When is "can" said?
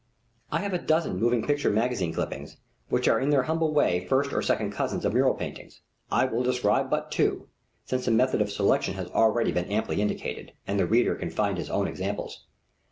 11.13-11.29